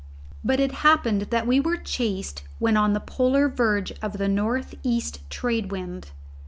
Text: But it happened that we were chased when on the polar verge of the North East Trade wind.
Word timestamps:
But 0.43 0.59
it 0.59 0.71
happened 0.81 1.21
that 1.29 1.45
we 1.45 1.59
were 1.59 1.77
chased 1.77 2.41
when 2.57 2.75
on 2.75 2.93
the 2.93 2.99
polar 2.99 3.47
verge 3.47 3.91
of 4.01 4.13
the 4.17 4.27
North 4.27 4.73
East 4.81 5.19
Trade 5.29 5.71
wind. 5.71 6.09